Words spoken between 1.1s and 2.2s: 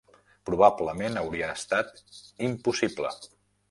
hauria estat